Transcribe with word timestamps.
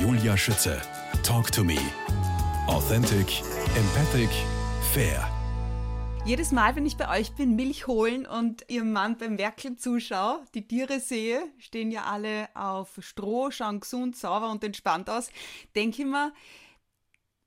Julia 0.00 0.36
Schütze. 0.36 0.80
Talk 1.24 1.50
to 1.50 1.64
me. 1.64 1.76
Authentic, 2.68 3.42
empathic, 3.76 4.30
fair. 4.92 5.28
Jedes 6.24 6.52
Mal, 6.52 6.76
wenn 6.76 6.86
ich 6.86 6.96
bei 6.96 7.18
euch 7.18 7.32
bin, 7.32 7.56
Milch 7.56 7.88
holen 7.88 8.24
und 8.24 8.64
ihrem 8.70 8.92
Mann 8.92 9.18
beim 9.18 9.38
Werkeln 9.38 9.76
zuschaue, 9.76 10.44
die 10.54 10.68
Tiere 10.68 11.00
sehe, 11.00 11.42
stehen 11.58 11.90
ja 11.90 12.04
alle 12.04 12.48
auf 12.54 12.98
Stroh, 13.00 13.50
schauen 13.50 13.80
gesund, 13.80 14.16
sauber 14.16 14.52
und 14.52 14.62
entspannt 14.62 15.10
aus, 15.10 15.30
denke 15.74 16.02
ich 16.02 16.08
mir, 16.08 16.32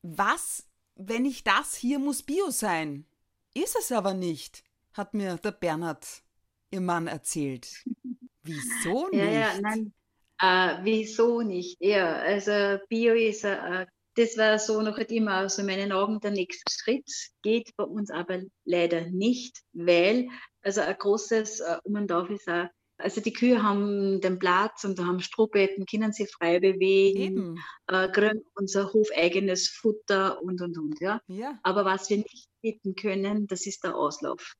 was, 0.02 0.68
wenn 0.96 1.24
ich 1.24 1.46
das 1.46 1.76
hier 1.76 2.00
muss 2.00 2.22
Bio 2.22 2.50
sein? 2.50 3.06
Ist 3.54 3.78
es 3.80 3.94
aber 3.94 4.14
nicht, 4.14 4.64
hat 4.92 5.14
mir 5.14 5.38
der 5.38 5.52
Bernhard, 5.52 6.06
ihr 6.70 6.82
Mann, 6.82 7.08
erzählt. 7.08 7.86
Wieso 8.44 9.08
nicht? 9.08 9.24
Ja, 9.24 9.32
ja, 9.32 9.62
nein. 9.62 9.94
Äh, 10.42 10.78
wieso 10.84 11.42
nicht? 11.42 11.78
Ja, 11.80 12.16
also 12.16 12.80
Bio 12.90 13.14
ist, 13.14 13.44
äh, 13.44 13.86
das 14.16 14.38
war 14.38 14.58
so 14.60 14.82
noch 14.82 14.98
immer 14.98 15.46
aus 15.46 15.58
meinen 15.60 15.92
Augen 15.92 16.20
der 16.20 16.32
nächste 16.32 16.64
Schritt, 16.72 17.10
geht 17.44 17.76
bei 17.78 17.84
uns 17.84 18.10
aber 18.10 18.42
leider 18.66 19.10
nicht, 19.10 19.58
weil, 19.74 20.28
also 20.64 20.82
ein 20.82 20.96
großes 20.98 21.60
äh, 21.60 21.78
Um 21.84 21.96
und 21.96 22.12
Auf 22.12 22.30
ist 22.30 22.50
auch, 22.50 22.66
also 22.98 23.22
die 23.22 23.34
Kühe 23.34 23.62
haben 23.64 24.20
den 24.22 24.38
Platz 24.38 24.84
und 24.84 25.00
haben 25.00 25.20
Strohbetten, 25.22 25.86
können 25.86 26.12
sich 26.12 26.30
frei 26.32 26.60
bewegen, 26.60 27.60
äh, 27.88 28.10
kriegen 28.10 28.42
unser 28.56 28.94
hofeigenes 28.94 29.70
Futter 29.70 30.42
und 30.42 30.62
und 30.62 30.78
und, 30.78 31.00
ja. 31.02 31.20
Ja, 31.28 31.60
Aber 31.64 31.86
was 31.86 32.10
wir 32.10 32.18
nicht 32.18 32.48
bieten 32.62 32.96
können, 32.96 33.48
das 33.48 33.66
ist 33.66 33.84
der 33.84 33.96
Auslauf. 33.96 34.54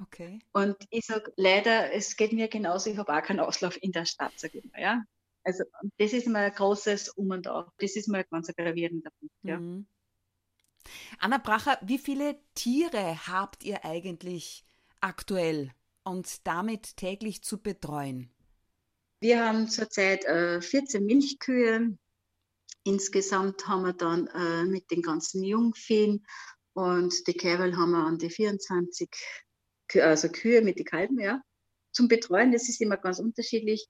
Okay. 0.00 0.38
Und 0.52 0.76
ich 0.90 1.06
sage 1.06 1.32
leider, 1.36 1.92
es 1.92 2.16
geht 2.16 2.32
mir 2.32 2.48
genauso, 2.48 2.90
ich 2.90 2.98
habe 2.98 3.12
auch 3.14 3.22
keinen 3.22 3.40
Auslauf 3.40 3.80
in 3.82 3.92
der 3.92 4.06
Stadt, 4.06 4.32
sage 4.36 4.58
ich 4.58 4.72
mal, 4.72 4.80
ja. 4.80 5.02
Also 5.44 5.64
das 5.98 6.12
ist 6.12 6.28
mal 6.28 6.44
ein 6.44 6.52
großes 6.52 7.10
Um 7.10 7.30
und 7.30 7.48
Auf. 7.48 7.66
Das 7.78 7.96
ist 7.96 8.08
mal 8.08 8.18
ein 8.18 8.26
ganz 8.30 8.48
gravierender 8.54 9.10
Punkt, 9.18 9.34
ja. 9.42 9.58
Mhm. 9.58 9.86
Anna 11.18 11.38
Bracher, 11.38 11.78
wie 11.82 11.98
viele 11.98 12.38
Tiere 12.54 13.26
habt 13.26 13.64
ihr 13.64 13.84
eigentlich 13.84 14.64
aktuell 15.00 15.70
und 16.04 16.46
damit 16.46 16.96
täglich 16.96 17.42
zu 17.42 17.58
betreuen? 17.58 18.30
Wir 19.20 19.46
haben 19.46 19.68
zurzeit 19.68 20.24
äh, 20.24 20.60
14 20.60 21.04
Milchkühe. 21.04 21.96
Insgesamt 22.84 23.68
haben 23.68 23.84
wir 23.84 23.92
dann 23.92 24.26
äh, 24.28 24.64
mit 24.64 24.90
den 24.90 25.02
ganzen 25.02 25.44
Jungviehen 25.44 26.26
und 26.72 27.26
die 27.28 27.34
Kälber 27.34 27.76
haben 27.76 27.92
wir 27.92 28.04
an 28.04 28.18
die 28.18 28.30
24 28.30 29.08
Kü 29.10 29.18
also 30.00 30.28
Kühe 30.28 30.62
mit 30.62 30.78
den 30.78 30.84
Kalben, 30.84 31.20
ja. 31.20 31.42
Zum 31.92 32.08
Betreuen, 32.08 32.52
das 32.52 32.68
ist 32.68 32.80
immer 32.80 32.96
ganz 32.96 33.18
unterschiedlich, 33.18 33.86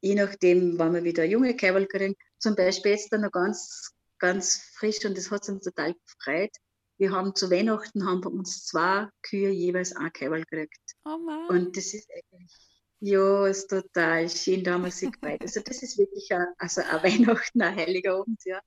je 0.00 0.14
nachdem, 0.14 0.78
wann 0.78 0.94
wir 0.94 1.04
wieder 1.04 1.24
junge 1.24 1.56
Kälber 1.56 1.84
kriegen. 1.86 2.14
Zum 2.38 2.56
Beispiel 2.56 2.92
jetzt 2.92 3.12
dann 3.12 3.22
noch 3.22 3.30
ganz, 3.30 3.92
ganz 4.18 4.70
frisch 4.76 5.04
und 5.04 5.16
das 5.16 5.30
hat 5.30 5.48
uns 5.48 5.64
total 5.64 5.94
gefreut. 5.94 6.50
Wir 6.98 7.10
haben 7.10 7.34
zu 7.34 7.50
Weihnachten 7.50 8.06
haben 8.06 8.20
bei 8.20 8.30
uns 8.30 8.66
zwei 8.66 9.08
Kühe 9.22 9.50
jeweils 9.50 9.96
ein 9.96 10.12
Kälber 10.12 10.38
gekriegt. 10.38 10.78
Oh. 11.04 11.18
Und 11.48 11.76
das 11.76 11.92
ist 11.92 12.08
eigentlich, 12.10 12.52
ja, 13.00 13.46
ist 13.46 13.68
total 13.68 14.28
schön, 14.28 14.62
da 14.62 14.74
haben 14.74 14.84
wir 14.84 14.90
sich 14.90 15.10
gefreut. 15.10 15.40
Also 15.42 15.60
das 15.60 15.82
ist 15.82 15.98
wirklich 15.98 16.30
ein, 16.32 16.46
also 16.58 16.82
ein 16.82 17.02
Weihnachten, 17.02 17.62
ein 17.62 17.76
heiliger 17.76 18.16
Abend, 18.16 18.40
ja. 18.44 18.60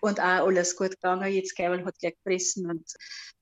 Und 0.00 0.20
auch 0.20 0.46
alles 0.46 0.76
gut 0.76 0.92
gegangen, 0.92 1.32
jetzt 1.32 1.56
Keivel 1.56 1.84
hat 1.84 1.98
gleich 1.98 2.14
gefressen 2.22 2.70
und 2.70 2.88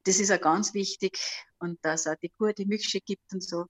das 0.05 0.19
ist 0.19 0.31
auch 0.31 0.41
ganz 0.41 0.73
wichtig 0.73 1.19
und 1.59 1.79
dass 1.85 2.07
auch 2.07 2.17
die 2.23 2.31
Kuh 2.31 2.53
die 2.53 2.65
Milchsche 2.65 3.01
gibt 3.01 3.33
und 3.33 3.43
so. 3.43 3.67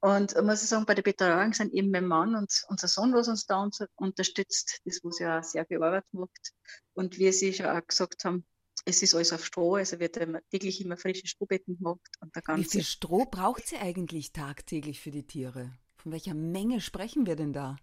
Und 0.00 0.40
muss 0.42 0.62
ich 0.62 0.68
sagen, 0.68 0.86
bei 0.86 0.94
der 0.94 1.02
Betreuung 1.02 1.52
sind 1.52 1.72
eben 1.72 1.90
mein 1.90 2.06
Mann 2.06 2.34
und 2.36 2.64
unser 2.68 2.88
Sohn, 2.88 3.12
was 3.12 3.28
uns 3.28 3.46
da 3.46 3.62
unter- 3.62 3.88
unterstützt, 3.96 4.80
das 4.84 5.00
was 5.02 5.18
ja 5.18 5.40
auch 5.40 5.42
sehr 5.42 5.66
viel 5.66 5.82
Arbeit 5.82 6.04
macht. 6.12 6.52
Und 6.94 7.18
wie 7.18 7.32
Sie 7.32 7.52
schon 7.52 7.66
auch 7.66 7.86
gesagt 7.86 8.24
haben, 8.24 8.44
es 8.84 9.02
ist 9.02 9.14
alles 9.14 9.32
auf 9.32 9.44
Stroh, 9.44 9.76
also 9.76 9.98
wird 9.98 10.18
täglich 10.50 10.80
immer 10.80 10.96
frische 10.96 11.26
Strohbetten 11.26 11.76
gemacht 11.78 12.08
und 12.20 12.34
der 12.36 12.42
Wie 12.42 12.46
ganze 12.46 12.70
viel 12.70 12.84
Stroh 12.84 13.24
braucht 13.24 13.66
sie 13.66 13.78
eigentlich 13.78 14.32
tagtäglich 14.32 15.00
für 15.00 15.10
die 15.10 15.26
Tiere? 15.26 15.72
Von 15.96 16.12
welcher 16.12 16.34
Menge 16.34 16.80
sprechen 16.80 17.26
wir 17.26 17.34
denn 17.34 17.52
da? 17.52 17.76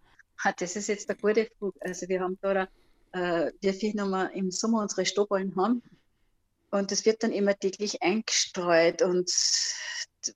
Das 0.58 0.76
ist 0.76 0.88
jetzt 0.88 1.10
eine 1.10 1.20
gute 1.20 1.50
Frage. 1.60 1.74
Also 1.82 2.08
wir 2.08 2.22
haben 2.22 2.38
da, 2.42 2.68
äh, 3.14 3.52
wir 3.62 3.74
viel 3.74 3.96
nochmal 3.96 4.32
im 4.34 4.52
Sommer 4.52 4.82
unsere 4.82 5.06
Strohballen 5.06 5.56
haben 5.56 5.82
und 6.72 6.92
das 6.92 7.06
wird 7.06 7.24
dann 7.24 7.32
immer 7.32 7.58
täglich 7.58 8.02
eingestreut 8.02 9.02
und 9.02 9.32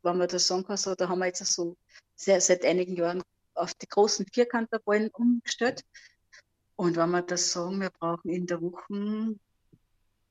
wenn 0.03 0.17
man 0.17 0.27
das 0.27 0.47
sagen 0.47 0.65
kann, 0.65 0.77
so, 0.77 0.95
da 0.95 1.09
haben 1.09 1.19
wir 1.19 1.27
jetzt 1.27 1.45
so 1.45 1.75
sehr, 2.15 2.41
seit 2.41 2.65
einigen 2.65 2.95
Jahren 2.95 3.23
auf 3.53 3.73
die 3.73 3.87
großen 3.87 4.25
Vierkanterballen 4.33 5.09
umgestellt. 5.09 5.83
Und 6.75 6.95
wenn 6.95 7.09
wir 7.09 7.21
das 7.21 7.51
sagen, 7.51 7.81
wir 7.81 7.89
brauchen 7.89 8.29
in 8.29 8.45
der 8.45 8.61
Woche 8.61 9.35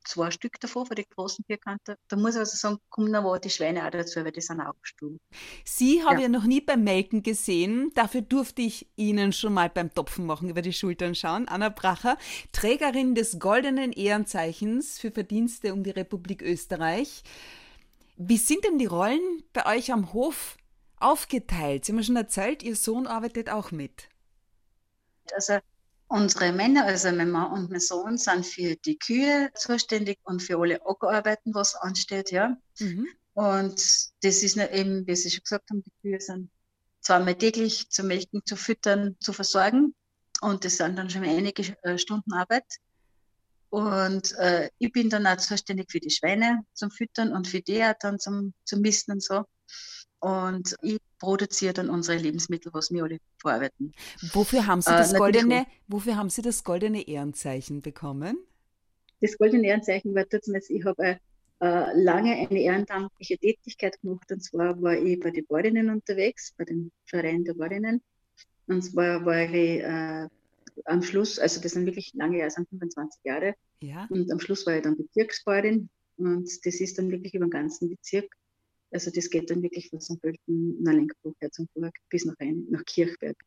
zwei 0.07 0.31
Stück 0.31 0.59
davon, 0.59 0.85
von 0.85 0.95
den 0.95 1.05
großen 1.15 1.43
Vierkanter, 1.45 1.97
da 2.07 2.15
muss 2.17 2.35
ich 2.35 2.39
also 2.39 2.55
sagen, 2.57 2.77
kommen 2.89 3.13
aber 3.15 3.39
die 3.39 3.49
Schweine 3.49 3.85
auch 3.85 3.91
dazu, 3.91 4.23
weil 4.23 4.31
die 4.31 4.41
sind 4.41 4.61
auch 4.61 4.73
gestorben. 4.81 5.17
Sie 5.65 6.03
habe 6.03 6.13
Ja. 6.13 6.19
ich 6.21 6.23
ja 6.23 6.29
noch 6.29 6.45
nie 6.45 6.61
beim 6.61 6.83
Melken 6.83 7.23
gesehen. 7.23 7.91
Dafür 7.95 8.21
durfte 8.21 8.61
ich 8.61 8.87
Ihnen 8.95 9.33
schon 9.33 9.53
mal 9.53 9.69
beim 9.69 9.93
Topfen 9.93 10.25
machen 10.25 10.49
über 10.49 10.61
die 10.61 10.73
Schultern 10.73 11.15
schauen. 11.15 11.47
Anna 11.47 11.69
Bracher, 11.69 12.17
Trägerin 12.51 13.15
des 13.15 13.39
Goldenen 13.39 13.91
Ehrenzeichens 13.91 14.99
für 14.99 15.11
Verdienste 15.11 15.73
um 15.73 15.83
die 15.83 15.91
Republik 15.91 16.41
Österreich. 16.41 17.23
Wie 18.17 18.37
sind 18.37 18.63
denn 18.65 18.77
die 18.79 18.85
Rollen 18.85 19.43
bei 19.53 19.65
euch 19.77 19.91
am 19.91 20.13
Hof 20.13 20.57
aufgeteilt? 20.99 21.85
Sie 21.85 21.91
haben 21.91 21.99
ja 21.99 22.03
schon 22.05 22.15
erzählt, 22.15 22.63
Ihr 22.63 22.75
Sohn 22.75 23.07
arbeitet 23.07 23.49
auch 23.49 23.71
mit. 23.71 24.09
Also 25.33 25.59
unsere 26.07 26.51
Männer, 26.51 26.85
also 26.85 27.11
mein 27.11 27.31
Mann 27.31 27.51
und 27.51 27.69
mein 27.69 27.79
Sohn, 27.79 28.17
sind 28.17 28.45
für 28.45 28.75
die 28.75 28.97
Kühe 28.97 29.51
zuständig 29.55 30.19
und 30.23 30.41
für 30.41 30.57
alle 30.59 30.81
Ackerarbeiten, 30.85 31.53
was 31.53 31.75
ansteht, 31.75 32.31
ja. 32.31 32.57
Mhm. 32.79 33.07
Und 33.33 33.75
das 34.21 34.43
ist 34.43 34.57
nicht 34.57 34.71
eben, 34.71 35.05
wie 35.05 35.15
Sie 35.15 35.29
schon 35.29 35.43
gesagt 35.43 35.69
haben, 35.69 35.83
die 35.83 35.91
Kühe 36.01 36.19
sind 36.19 36.49
zweimal 37.01 37.35
täglich 37.35 37.89
zu 37.89 38.03
melken, 38.03 38.41
zu 38.45 38.55
füttern, 38.55 39.15
zu 39.19 39.31
versorgen. 39.31 39.93
Und 40.41 40.65
das 40.65 40.77
sind 40.77 40.97
dann 40.97 41.09
schon 41.09 41.23
einige 41.23 41.75
äh, 41.83 41.97
Stunden 41.97 42.33
Arbeit. 42.33 42.65
Und 43.69 44.33
äh, 44.37 44.69
ich 44.77 44.91
bin 44.91 45.09
dann 45.09 45.27
auch 45.27 45.37
zuständig 45.37 45.91
für 45.91 45.99
die 45.99 46.09
Schweine 46.09 46.63
zum 46.73 46.89
Füttern 46.89 47.33
und 47.33 47.47
für 47.47 47.61
die 47.61 47.83
auch 47.83 47.93
dann 47.99 48.19
zum, 48.19 48.53
zum 48.65 48.81
Misten 48.81 49.13
und 49.13 49.23
so. 49.23 49.45
Und 50.19 50.75
ich 50.81 50.99
produziere 51.19 51.73
dann 51.73 51.89
unsere 51.89 52.17
Lebensmittel, 52.17 52.73
was 52.73 52.91
wir 52.91 53.03
alle 53.03 53.19
verarbeiten. 53.41 53.93
Wofür 54.21 54.67
haben 54.67 54.81
Sie 54.81 54.93
Äh, 54.93 54.95
das 54.95 55.13
natürlich 55.13 55.47
goldene, 55.47 55.65
wofür 55.87 56.15
haben 56.17 56.29
Sie 56.29 56.41
das 56.41 56.63
goldene 56.63 57.07
Ehrenzeichen 57.07 57.81
bekommen? 57.81 58.37
das 59.21 59.37
goldene 59.37 59.67
Ehrenzeichen 59.67 60.13
war 60.15 60.27
trotzdem, 60.29 60.55
ich 60.69 60.85
habe 60.85 61.19
äh, 61.59 61.93
lange 61.93 62.33
eine 62.35 62.61
ehrenamtliche 62.61 63.37
Tätigkeit 63.37 63.99
gemacht. 64.01 64.31
Und 64.31 64.41
zwar 64.43 64.81
war 64.81 64.95
ich 64.97 65.19
bei 65.19 65.31
den 65.31 65.45
Bäuerinnen 65.47 65.89
unterwegs, 65.89 66.53
bei 66.57 66.65
dem 66.65 66.91
Verein 67.05 67.43
der 67.45 67.53
Bäuerinnen. 67.55 68.01
Und 68.67 68.81
zwar 68.83 69.25
war 69.25 69.41
ich 69.43 69.81
äh, 69.81 70.27
am 70.85 71.01
Schluss, 71.03 71.39
also 71.39 71.61
das 71.61 71.73
sind 71.73 71.85
wirklich 71.85 72.13
lange 72.13 72.39
Jahre, 72.39 72.51
sind 72.51 72.69
25 72.69 73.21
Jahre. 73.25 73.55
Ja. 73.81 74.09
Und 74.09 74.31
am 74.31 74.39
Schluss 74.39 74.65
war 74.67 74.75
ich 74.77 74.83
dann 74.83 74.97
Bezirksbäuerin. 74.97 75.89
Und 76.17 76.49
das 76.65 76.75
ist 76.81 76.97
dann 76.97 77.11
wirklich 77.11 77.33
über 77.33 77.45
den 77.45 77.51
ganzen 77.51 77.89
Bezirk. 77.89 78.31
Also 78.91 79.11
das 79.11 79.29
geht 79.29 79.49
dann 79.49 79.61
wirklich 79.61 79.89
von 79.89 79.99
St. 79.99 80.21
Pölten, 80.21 80.81
nach 80.81 80.93
Lenkbruch, 80.93 81.33
Herzogenburg 81.39 81.93
bis 82.09 82.25
nach, 82.25 82.35
ein, 82.39 82.65
nach 82.69 82.83
Kirchberg, 82.85 83.37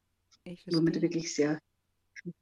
wo 0.66 0.80
man 0.80 0.92
da 0.92 1.00
wirklich 1.00 1.34
sehr, 1.34 1.60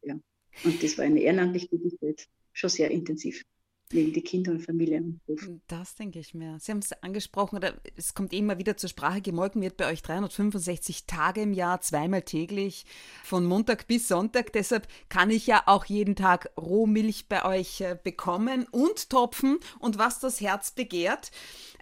ja. 0.03 0.19
Und 0.65 0.83
das 0.83 0.99
war 0.99 1.05
eine 1.05 1.21
ehrenamtliche 1.21 1.69
Tätigkeit, 1.69 2.27
schon 2.53 2.71
sehr 2.71 2.91
intensiv, 2.91 3.45
wegen 3.91 4.13
die 4.13 4.23
Kinder 4.23 4.51
und 4.51 4.61
Familie 4.61 4.99
am 4.99 5.21
Hof. 5.29 5.49
Das 5.69 5.95
denke 5.95 6.19
ich 6.19 6.35
mir. 6.35 6.59
Sie 6.59 6.73
haben 6.73 6.81
es 6.81 6.93
angesprochen, 7.01 7.57
oder 7.57 7.81
es 7.97 8.15
kommt 8.15 8.33
immer 8.33 8.59
wieder 8.59 8.77
zur 8.77 8.89
Sprache, 8.89 9.21
gemolken 9.21 9.63
wird 9.63 9.77
bei 9.77 9.89
euch 9.89 10.03
365 10.03 11.07
Tage 11.07 11.43
im 11.43 11.53
Jahr, 11.53 11.81
zweimal 11.81 12.23
täglich, 12.23 12.87
von 13.23 13.45
Montag 13.45 13.87
bis 13.87 14.09
Sonntag. 14.09 14.53
Deshalb 14.53 14.89
kann 15.09 15.31
ich 15.31 15.47
ja 15.47 15.63
auch 15.67 15.85
jeden 15.85 16.17
Tag 16.17 16.51
Rohmilch 16.57 17.29
bei 17.29 17.45
euch 17.45 17.81
äh, 17.81 17.97
bekommen 18.03 18.67
und 18.73 19.11
topfen 19.11 19.59
und 19.79 19.99
was 19.99 20.19
das 20.19 20.41
Herz 20.41 20.73
begehrt. 20.73 21.31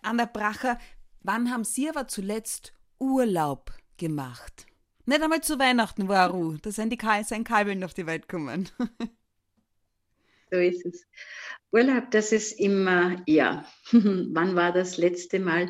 Anna 0.02 0.26
Bracher, 0.26 0.78
wann 1.26 1.50
haben 1.50 1.64
Sie 1.64 1.88
aber 1.88 2.08
zuletzt 2.08 2.72
Urlaub 2.98 3.72
gemacht? 3.96 4.66
Nicht 5.04 5.22
einmal 5.22 5.40
zu 5.40 5.58
Weihnachten 5.58 6.08
war 6.08 6.30
Ruhe. 6.30 6.58
Da 6.62 6.70
sind 6.70 6.90
die 6.90 6.96
Kal 6.96 7.24
sein 7.24 7.44
Kalbeln 7.44 7.84
auf 7.84 7.94
die 7.94 8.06
Welt 8.06 8.28
gekommen. 8.28 8.70
So 10.48 10.58
ist 10.58 10.86
es. 10.86 11.04
Urlaub, 11.72 12.12
das 12.12 12.30
ist 12.30 12.52
immer, 12.60 13.20
ja, 13.26 13.68
wann 13.90 14.54
war 14.54 14.72
das 14.72 14.96
letzte 14.96 15.40
Mal? 15.40 15.68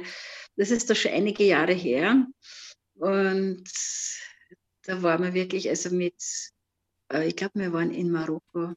Das 0.56 0.70
ist 0.70 0.90
doch 0.90 0.94
schon 0.94 1.12
einige 1.12 1.44
Jahre 1.44 1.72
her. 1.72 2.26
Und 2.96 3.64
da 4.82 5.02
waren 5.02 5.22
wir 5.22 5.32
wirklich, 5.32 5.70
also 5.70 5.88
mit, 5.88 6.22
äh, 7.10 7.26
ich 7.26 7.36
glaube, 7.36 7.58
wir 7.58 7.72
waren 7.72 7.90
in 7.90 8.10
Marokko. 8.10 8.74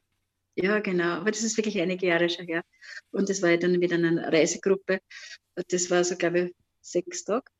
Ja, 0.56 0.80
genau, 0.80 1.16
aber 1.16 1.30
das 1.30 1.42
ist 1.42 1.58
wirklich 1.58 1.78
einige 1.78 2.06
Jahre 2.06 2.30
schon 2.30 2.46
her. 2.46 2.64
Und 3.10 3.28
das 3.28 3.42
war 3.42 3.50
ja 3.50 3.58
dann 3.58 3.78
wieder 3.80 3.96
eine 3.96 4.32
Reisegruppe. 4.32 5.00
Das 5.68 5.90
war 5.90 6.02
so, 6.02 6.16
glaube 6.16 6.40
ich, 6.40 6.54
sechs 6.80 7.24
Tage. 7.24 7.50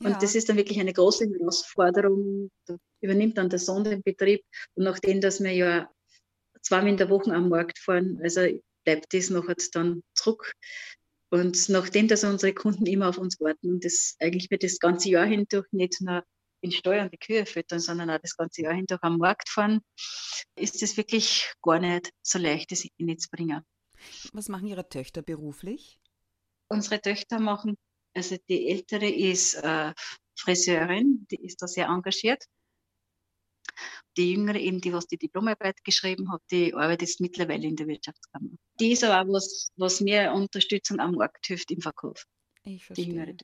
Und 0.00 0.12
Ja. 0.12 0.18
das 0.18 0.34
ist 0.34 0.48
dann 0.48 0.56
wirklich 0.56 0.80
eine 0.80 0.92
große 0.92 1.26
Herausforderung. 1.26 2.50
Da 2.66 2.76
übernimmt 3.00 3.36
dann 3.36 3.50
der 3.50 3.58
Sohn 3.58 3.84
den 3.84 4.02
Betrieb. 4.02 4.42
Und 4.74 4.84
nachdem, 4.84 5.20
dass 5.20 5.42
wir 5.42 5.52
ja 5.52 5.90
zweimal 6.62 6.90
in 6.90 6.96
der 6.96 7.10
Woche 7.10 7.32
am 7.32 7.48
Markt 7.48 7.78
fahren. 7.78 8.18
Also 8.22 8.46
bleibt 8.84 9.12
das 9.12 9.30
nachher 9.30 9.56
dann 9.72 10.02
zurück. 10.14 10.54
Und 11.30 11.68
nachdem, 11.68 12.08
dass 12.08 12.24
unsere 12.24 12.54
Kunden 12.54 12.86
immer 12.86 13.08
auf 13.08 13.18
uns 13.18 13.38
warten 13.40 13.70
und 13.70 13.84
das 13.84 14.16
eigentlich 14.18 14.50
wird 14.50 14.64
das 14.64 14.78
ganze 14.78 15.10
Jahr 15.10 15.26
hindurch 15.26 15.66
nicht 15.70 16.00
nur 16.00 16.24
in 16.60 16.72
Steuern 16.72 17.08
die 17.10 17.18
Kühe 17.18 17.46
füttern, 17.46 17.78
sondern 17.78 18.10
auch 18.10 18.18
das 18.18 18.36
ganze 18.36 18.62
Jahr 18.62 18.74
hindurch 18.74 19.02
am 19.02 19.18
Markt 19.18 19.48
fahren, 19.48 19.80
ist 20.56 20.82
es 20.82 20.96
wirklich 20.96 21.52
gar 21.62 21.78
nicht 21.78 22.10
so 22.22 22.38
leicht, 22.38 22.72
das 22.72 22.84
in 22.96 23.18
zu 23.18 23.30
bringen. 23.30 23.62
Was 24.32 24.48
machen 24.48 24.66
Ihre 24.66 24.88
Töchter 24.88 25.22
beruflich? 25.22 26.00
Unsere 26.68 27.00
Töchter 27.00 27.38
machen, 27.38 27.76
also 28.14 28.36
die 28.48 28.68
ältere 28.68 29.08
ist 29.08 29.54
äh, 29.54 29.92
Friseurin, 30.36 31.26
die 31.30 31.42
ist 31.44 31.62
da 31.62 31.66
sehr 31.66 31.86
engagiert. 31.86 32.44
Die 34.16 34.32
jüngere 34.32 34.56
eben, 34.56 34.80
die 34.80 34.92
was 34.92 35.06
die 35.06 35.16
Diplomarbeit 35.16 35.82
geschrieben 35.84 36.30
hat, 36.32 36.42
die 36.50 36.74
arbeitet 36.74 37.20
mittlerweile 37.20 37.66
in 37.66 37.76
der 37.76 37.86
Wirtschaftskammer. 37.86 38.50
Die 38.78 38.92
ist 38.92 39.04
aber 39.04 39.22
auch 39.22 39.34
was, 39.34 39.68
was 39.76 40.00
mir 40.00 40.32
Unterstützung 40.32 40.98
am 40.98 41.12
Markt 41.12 41.46
hilft 41.46 41.70
im 41.70 41.80
Verkauf. 41.80 42.26
Ich 42.64 42.84
verstehe. 42.84 43.04
Die 43.04 43.10
jüngere. 43.12 43.34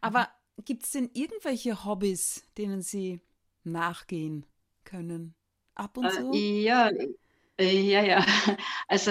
Aber 0.00 0.28
gibt 0.64 0.84
es 0.84 0.92
denn 0.92 1.10
irgendwelche 1.14 1.84
Hobbys, 1.84 2.44
denen 2.56 2.82
Sie 2.82 3.20
nachgehen 3.64 4.44
können? 4.84 5.34
Ab 5.74 5.96
und 5.96 6.12
zu? 6.12 6.32
Äh, 6.32 6.62
ja, 6.62 6.90
äh, 7.58 7.80
ja, 7.80 8.04
ja. 8.04 8.24
Also 8.88 9.10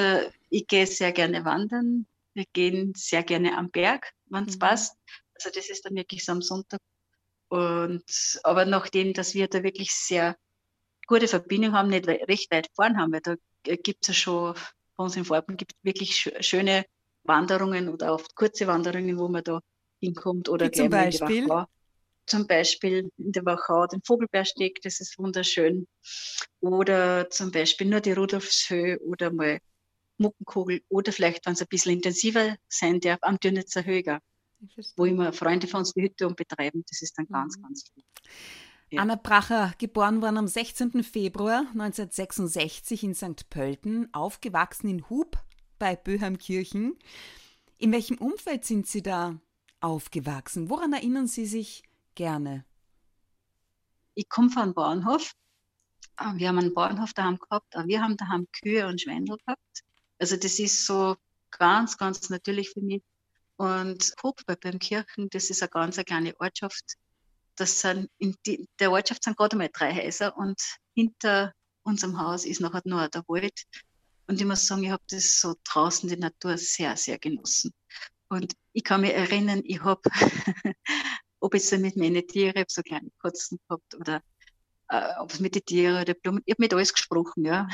ich 0.49 0.67
gehe 0.67 0.85
sehr 0.85 1.11
gerne 1.11 1.43
wandern. 1.45 2.05
Wir 2.33 2.45
gehen 2.53 2.93
sehr 2.95 3.23
gerne 3.23 3.57
am 3.57 3.69
Berg, 3.69 4.11
wenn 4.25 4.45
es 4.45 4.55
mhm. 4.55 4.59
passt. 4.59 4.97
Also 5.35 5.49
das 5.53 5.69
ist 5.69 5.85
dann 5.85 5.95
wirklich 5.95 6.25
so 6.25 6.31
am 6.31 6.41
Sonntag. 6.41 6.79
Und 7.49 8.39
aber 8.43 8.65
nachdem, 8.65 9.13
dass 9.13 9.35
wir 9.35 9.47
da 9.47 9.61
wirklich 9.63 9.91
sehr 9.93 10.35
gute 11.07 11.27
Verbindung 11.27 11.73
haben, 11.73 11.89
nicht 11.89 12.07
recht 12.07 12.51
weit 12.51 12.67
fahren 12.75 12.97
haben, 12.97 13.13
weil 13.13 13.21
da 13.21 13.35
gibt 13.63 14.03
es 14.03 14.07
ja 14.07 14.13
schon, 14.13 14.53
bei 14.95 15.03
uns 15.03 15.15
in 15.15 15.25
Farben 15.25 15.57
gibt 15.57 15.73
wirklich 15.83 16.31
schöne 16.39 16.85
Wanderungen 17.23 17.89
oder 17.89 18.13
oft 18.13 18.35
kurze 18.35 18.67
Wanderungen, 18.67 19.17
wo 19.19 19.27
man 19.27 19.43
da 19.43 19.59
hinkommt 19.99 20.49
oder 20.49 20.67
Wie 20.67 20.71
zum 20.71 20.89
Beispiel? 20.89 21.47
Zum 22.25 22.47
Beispiel 22.47 23.09
in 23.17 23.33
der 23.33 23.45
Wachau 23.45 23.85
den 23.85 24.01
Vogelbeersteg, 24.01 24.81
das 24.81 25.01
ist 25.01 25.19
wunderschön. 25.19 25.87
Oder 26.61 27.29
zum 27.29 27.51
Beispiel 27.51 27.87
nur 27.87 27.99
die 27.99 28.13
Rudolfshöhe 28.13 28.97
oder 28.99 29.29
mal 29.29 29.59
Muckenkugel 30.17 30.81
oder 30.89 31.11
vielleicht, 31.11 31.45
wenn 31.45 31.53
es 31.53 31.61
ein 31.61 31.67
bisschen 31.67 31.93
intensiver 31.93 32.55
sein 32.67 32.99
darf, 32.99 33.19
am 33.21 33.39
Dürnitzer 33.39 33.85
Höger, 33.85 34.19
wo 34.95 35.05
immer 35.05 35.33
Freunde 35.33 35.67
von 35.67 35.79
uns 35.79 35.93
die 35.93 36.03
Hütte 36.03 36.27
und 36.27 36.37
betreiben. 36.37 36.83
Das 36.89 37.01
ist 37.01 37.17
dann 37.17 37.27
ganz, 37.27 37.57
mhm. 37.57 37.63
ganz 37.63 37.83
viel. 37.93 38.03
Ja. 38.91 39.01
Anna 39.01 39.15
Bracher, 39.15 39.73
geboren 39.79 40.21
worden 40.21 40.37
am 40.37 40.47
16. 40.47 41.03
Februar 41.03 41.61
1966 41.71 43.03
in 43.03 43.15
St. 43.15 43.49
Pölten, 43.49 44.13
aufgewachsen 44.13 44.87
in 44.87 45.09
Hub 45.09 45.43
bei 45.79 45.95
Böheimkirchen. 45.95 46.95
In 47.79 47.91
welchem 47.91 48.17
Umfeld 48.19 48.65
sind 48.65 48.85
Sie 48.85 49.01
da 49.01 49.39
aufgewachsen? 49.79 50.69
Woran 50.69 50.93
erinnern 50.93 51.27
Sie 51.27 51.47
sich 51.47 51.83
gerne? 52.13 52.65
Ich 54.13 54.29
komme 54.29 54.51
vom 54.51 54.75
Bauernhof. 54.75 55.33
Ah, 56.15 56.33
wir 56.35 56.47
haben 56.47 56.59
einen 56.59 56.73
Bauernhof 56.73 57.13
daheim 57.13 57.39
gehabt, 57.39 57.75
aber 57.75 57.87
wir 57.87 58.01
haben 58.01 58.15
daheim 58.15 58.47
Kühe 58.51 58.87
und 58.87 59.01
Schwendel 59.01 59.37
gehabt. 59.37 59.83
Also 60.23 60.37
das 60.37 60.57
ist 60.57 60.85
so 60.85 61.17
ganz, 61.51 61.97
ganz 61.97 62.29
natürlich 62.29 62.69
für 62.69 62.79
mich. 62.79 63.03
Und 63.57 64.13
Hub 64.23 64.39
bei 64.45 64.55
Kirchen, 64.55 65.29
das 65.29 65.49
ist 65.49 65.61
eine 65.61 65.69
ganz 65.69 65.97
eine 65.97 66.05
kleine 66.05 66.39
Ortschaft. 66.39 66.95
Das 67.57 67.81
sind 67.81 68.09
in 68.19 68.33
die, 68.45 68.69
der 68.79 68.93
Ortschaft 68.93 69.25
sind 69.25 69.35
gerade 69.35 69.57
mal 69.57 69.69
drei 69.73 69.93
Häuser 69.93 70.37
und 70.37 70.55
hinter 70.95 71.51
unserem 71.83 72.17
Haus 72.21 72.45
ist 72.45 72.61
nachher 72.61 72.81
nur 72.85 73.09
der 73.09 73.25
Wald. 73.27 73.63
Und 74.27 74.39
ich 74.39 74.47
muss 74.47 74.65
sagen, 74.65 74.85
ich 74.85 74.91
habe 74.91 75.03
das 75.09 75.41
so 75.41 75.55
draußen 75.65 76.07
die 76.07 76.15
Natur 76.15 76.57
sehr, 76.57 76.95
sehr 76.95 77.19
genossen. 77.19 77.73
Und 78.29 78.53
ich 78.71 78.85
kann 78.85 79.01
mich 79.01 79.11
erinnern, 79.13 79.61
ich 79.65 79.83
habe, 79.83 80.03
ob 81.41 81.53
jetzt 81.53 81.69
mit 81.73 81.97
meinen 81.97 82.25
Tieren, 82.25 82.63
so 82.69 82.81
kleine 82.81 83.09
Katzen 83.21 83.59
gehabt 83.67 83.93
oder 83.95 84.23
äh, 84.87 85.19
ob 85.19 85.33
es 85.33 85.41
mit 85.41 85.55
den 85.55 85.65
Tieren 85.65 86.01
oder 86.01 86.13
Blumen, 86.13 86.41
ich 86.45 86.53
habe 86.53 86.63
mit 86.63 86.73
alles 86.73 86.93
gesprochen, 86.93 87.43
ja. 87.43 87.67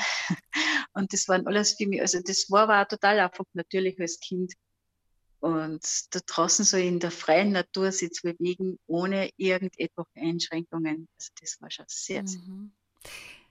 Und 0.94 1.14
das 1.14 1.28
waren 1.28 1.46
alles 1.48 1.74
für 1.74 1.88
mich, 1.88 2.02
also 2.02 2.20
das 2.22 2.50
war 2.50 2.70
auch 2.70 2.88
total 2.88 3.20
einfach 3.20 3.46
natürlich 3.54 4.00
als 4.00 4.20
Kind. 4.20 4.54
Und 5.40 5.84
da 6.12 6.20
draußen 6.26 6.66
so 6.66 6.78
in 6.78 7.00
der 7.00 7.12
freien 7.12 7.52
Natur 7.52 7.92
sich 7.92 8.12
zu 8.12 8.24
bewegen, 8.24 8.80
ohne 8.88 9.30
irgendetwas 9.38 10.08
Einschränkungen, 10.16 11.08
also 11.18 11.30
das 11.40 11.62
war 11.62 11.70
schon 11.72 11.86
sehr, 11.88 12.28
sehr. 12.28 12.42
Mhm. 12.42 12.74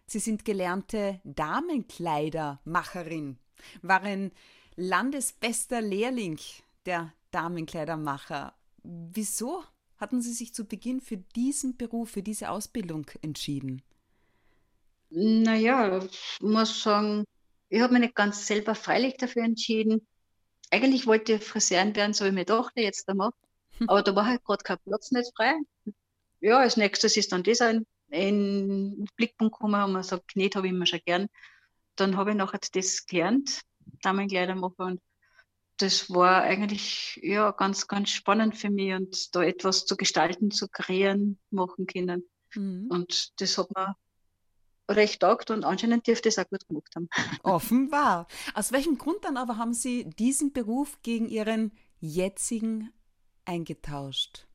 Sie 0.07 0.19
sind 0.19 0.45
gelernte 0.45 1.23
Damenkleidermacherin, 1.25 3.39
waren 3.83 4.33
landesbester 4.77 5.81
Lehrling 5.81 6.39
der 6.87 7.13
Damenkleidermacher. 7.31 8.55
Wieso 8.83 9.63
hatten 9.99 10.23
Sie 10.23 10.33
sich 10.33 10.55
zu 10.55 10.65
Beginn 10.65 11.01
für 11.01 11.19
diesen 11.19 11.77
Beruf, 11.77 12.11
für 12.11 12.23
diese 12.23 12.51
Ausbildung 12.51 13.07
entschieden? 13.23 13.83
Naja, 15.11 15.99
ich 15.99 16.41
muss 16.41 16.83
sagen, 16.83 17.25
ich 17.69 17.81
habe 17.81 17.93
mich 17.95 18.03
nicht 18.03 18.15
ganz 18.15 18.47
selber 18.47 18.75
freilich 18.75 19.17
dafür 19.17 19.45
entschieden. 19.45 20.07
Eigentlich 20.71 21.07
wollte 21.07 21.35
ich 21.35 21.45
Friseurin 21.45 21.97
werden, 21.97 22.13
so 22.13 22.25
wie 22.25 22.29
ich 22.29 22.35
mir 22.35 22.45
dachte, 22.45 22.81
jetzt 22.81 23.09
einmal. 23.09 23.31
Hm. 23.79 23.89
Aber 23.91 24.03
da 24.03 24.17
war 24.17 24.27
halt 24.27 24.43
gerade 24.43 24.65
kein 24.65 24.79
Platz 24.85 25.13
nicht 25.13 25.31
frei. 25.37 25.55
Ja, 26.41 26.59
als 26.59 26.77
nächstes 26.77 27.17
ist 27.17 27.31
dann 27.31 27.45
das 27.45 27.61
ein, 27.61 27.87
in 28.11 28.97
den 28.97 29.07
Blickpunkt 29.15 29.55
gekommen 29.55 29.81
und 29.85 29.93
man 29.93 30.03
sagt, 30.03 30.27
Knet 30.27 30.57
habe 30.57 30.67
ich 30.67 30.73
immer 30.73 30.85
schon 30.85 30.99
gern. 31.05 31.29
Dann 31.95 32.17
habe 32.17 32.31
ich 32.31 32.37
nachher 32.37 32.59
das 32.73 33.07
gelernt, 33.07 33.61
Damenkleidermacher 34.03 34.85
und 34.85 35.01
das 35.77 36.11
war 36.11 36.43
eigentlich 36.43 37.21
ja 37.23 37.53
ganz, 37.53 37.87
ganz 37.87 38.11
spannend 38.11 38.57
für 38.57 38.71
mich 38.71 38.95
und 38.95 39.35
da 39.35 39.43
etwas 39.43 39.87
zu 39.87 39.97
gestalten, 39.97 40.51
zu 40.51 40.69
kreieren, 40.69 41.39
machen 41.51 41.87
können. 41.87 42.29
Mhm. 42.55 42.89
Und 42.91 43.41
das 43.41 43.57
hat 43.59 43.71
mir 43.77 43.95
recht 44.89 45.21
taugt 45.21 45.51
und 45.51 45.65
anscheinend 45.65 46.07
dürfte 46.07 46.29
es 46.29 46.39
auch 46.39 46.49
gut 46.49 46.67
gemacht 46.69 46.95
haben. 46.95 47.09
Offenbar. 47.43 48.27
Aus 48.55 48.73
welchem 48.73 48.99
Grund 48.99 49.25
dann 49.25 49.37
aber 49.37 49.57
haben 49.57 49.75
Sie 49.75 50.09
diesen 50.19 50.53
Beruf 50.53 50.99
gegen 51.03 51.29
Ihren 51.29 51.73
jetzigen 52.01 52.93
eingetauscht? 53.45 54.47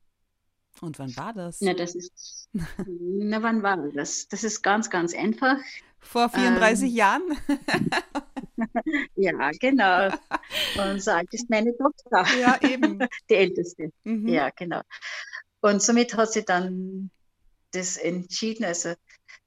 Und 0.80 0.98
wann 0.98 1.16
war 1.16 1.32
das? 1.32 1.60
Na, 1.60 1.72
das 1.72 1.94
ist, 1.94 2.48
na, 2.86 3.42
wann 3.42 3.62
war 3.62 3.76
das? 3.76 4.28
Das 4.28 4.44
ist 4.44 4.62
ganz, 4.62 4.90
ganz 4.90 5.14
einfach. 5.14 5.56
Vor 6.00 6.28
34 6.28 6.90
ähm, 6.90 6.94
Jahren? 6.94 7.22
ja, 9.16 9.50
genau. 9.58 10.10
Und 10.76 11.02
so 11.02 11.12
alt 11.12 11.32
ist 11.32 11.48
meine 11.48 11.74
Tochter. 11.76 12.26
Ja, 12.38 12.58
eben. 12.60 12.98
Die 13.30 13.34
älteste. 13.34 13.90
Mhm. 14.04 14.28
Ja, 14.28 14.50
genau. 14.50 14.82
Und 15.60 15.80
somit 15.80 16.14
hat 16.14 16.32
sie 16.32 16.44
dann 16.44 17.10
das 17.72 17.96
entschieden. 17.96 18.64
Also, 18.64 18.94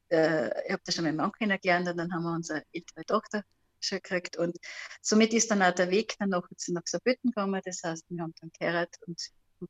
äh, 0.09 0.65
ich 0.65 0.71
habe 0.71 0.81
da 0.85 0.91
schon 0.91 1.05
meinen 1.05 1.17
Mann 1.17 1.31
kennengelernt 1.31 1.87
und 1.89 1.97
dann 1.97 2.13
haben 2.13 2.23
wir 2.23 2.33
unsere 2.33 2.63
ältere 2.71 3.05
Tochter 3.05 3.43
schon 3.79 3.99
gekriegt. 3.99 4.37
Und 4.37 4.57
somit 5.01 5.33
ist 5.33 5.51
dann 5.51 5.61
auch 5.61 5.73
der 5.73 5.89
Weg 5.89 6.15
dann 6.19 6.29
noch 6.29 6.47
nach 6.67 6.81
Saarbrücken 6.85 7.31
gekommen. 7.31 7.61
Das 7.63 7.81
heißt, 7.83 8.05
wir 8.09 8.21
haben 8.21 8.33
dann 8.41 8.51
geheiratet 8.57 9.01
und 9.07 9.21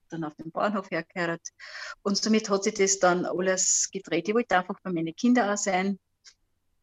dann 0.10 0.24
auf 0.24 0.36
dem 0.36 0.51
Bahnhof 0.51 0.89
hergeheiratet. 0.91 1.53
Und 2.01 2.17
somit 2.17 2.50
hat 2.50 2.63
sich 2.63 2.74
das 2.74 3.00
dann 3.00 3.25
alles 3.25 3.89
gedreht. 3.91 4.27
Ich 4.27 4.36
wollte 4.36 4.58
einfach 4.58 4.79
bei 4.84 4.91
meinen 4.91 5.15
Kindern 5.15 5.50
auch 5.50 5.58
sein. 5.58 6.00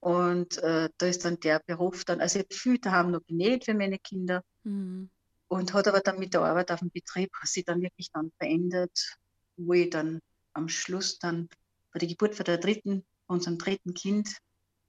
Und 0.01 0.59
äh, 0.59 0.91
da 0.99 1.07
ist 1.07 1.25
dann 1.25 1.41
der 1.41 1.61
Beruf 1.65 2.05
dann, 2.05 2.21
also 2.21 2.41
ich 2.41 2.55
viel 2.55 2.79
daheim 2.79 3.11
noch 3.11 3.25
genäht 3.27 3.65
für 3.65 3.75
meine 3.75 3.99
Kinder. 3.99 4.43
Mhm. 4.65 5.11
Und 5.49 5.73
hat 5.73 5.89
aber 5.89 6.01
dann 6.01 6.19
mit 6.19 6.35
der 6.35 6.43
Arbeit 6.43 6.71
auf 6.71 6.81
dem 6.81 6.91
Betrieb 6.91 7.31
sich 7.45 7.65
dann 7.65 7.81
wirklich 7.81 8.11
dann 8.13 8.33
verändert, 8.39 9.17
wo 9.57 9.73
ich 9.73 9.91
dann 9.91 10.21
am 10.53 10.69
Schluss 10.69 11.19
dann 11.19 11.49
bei 11.93 12.01
der 12.01 12.09
Geburt 12.09 12.35
von 12.35 12.45
der 12.45 12.59
dritten, 12.59 13.05
unserem 13.27 13.59
dritten 13.59 13.95
Kind, 13.95 14.37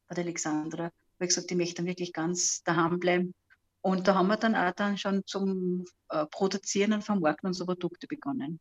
bei 0.08 0.16
der 0.16 0.24
Alexandra, 0.24 0.84
habe 0.86 0.94
ich 1.20 1.30
gesagt, 1.30 1.52
ich 1.52 1.58
möchte 1.58 1.76
dann 1.76 1.86
wirklich 1.86 2.14
ganz 2.14 2.64
daheim 2.64 3.00
bleiben. 3.00 3.34
Und 3.82 4.08
da 4.08 4.16
haben 4.16 4.28
wir 4.28 4.38
dann 4.38 4.56
auch 4.56 4.72
dann 4.72 4.98
schon 4.98 5.24
zum 5.26 5.86
äh, 6.10 6.26
Produzieren 6.26 6.94
und 6.94 7.04
Vermarkten 7.04 7.48
unserer 7.48 7.68
Produkte 7.68 8.08
begonnen. 8.08 8.60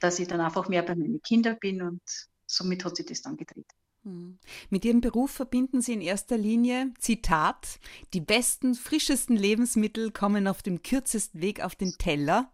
Dass 0.00 0.18
ich 0.18 0.26
dann 0.28 0.40
einfach 0.40 0.68
mehr 0.68 0.82
bei 0.82 0.94
meinen 0.94 1.22
Kindern 1.22 1.56
bin 1.60 1.80
und 1.82 2.02
somit 2.46 2.84
hat 2.84 2.96
sich 2.96 3.06
das 3.06 3.22
dann 3.22 3.36
gedreht. 3.36 3.70
Hm. 4.02 4.38
Mit 4.70 4.84
Ihrem 4.84 5.00
Beruf 5.00 5.30
verbinden 5.30 5.80
Sie 5.80 5.92
in 5.92 6.00
erster 6.00 6.36
Linie, 6.36 6.92
Zitat, 6.98 7.78
die 8.14 8.20
besten, 8.20 8.74
frischesten 8.74 9.36
Lebensmittel 9.36 10.10
kommen 10.10 10.48
auf 10.48 10.62
dem 10.62 10.82
kürzesten 10.82 11.40
Weg 11.40 11.60
auf 11.60 11.74
den 11.74 11.96
Teller. 11.98 12.50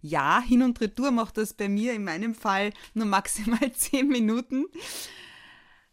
Ja, 0.00 0.40
Hin- 0.40 0.62
und 0.62 0.80
Retour 0.80 1.10
macht 1.10 1.38
das 1.38 1.54
bei 1.54 1.68
mir 1.68 1.92
in 1.92 2.04
meinem 2.04 2.34
Fall 2.34 2.72
nur 2.94 3.06
maximal 3.06 3.72
zehn 3.72 4.08
Minuten. 4.08 4.66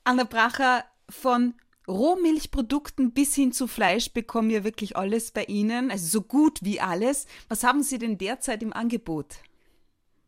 Anna 0.04 0.26
Bracher, 0.26 0.84
von 1.10 1.54
Rohmilchprodukten 1.88 3.14
bis 3.14 3.36
hin 3.36 3.52
zu 3.52 3.68
Fleisch 3.68 4.12
bekommen 4.12 4.50
wir 4.50 4.64
wirklich 4.64 4.96
alles 4.96 5.32
bei 5.32 5.46
Ihnen, 5.46 5.92
also 5.92 6.08
so 6.08 6.22
gut 6.22 6.60
wie 6.62 6.80
alles. 6.80 7.26
Was 7.50 7.64
haben 7.64 7.84
Sie 7.84 7.98
denn 7.98 8.18
derzeit 8.18 8.64
im 8.64 8.74
Angebot? 8.74 9.36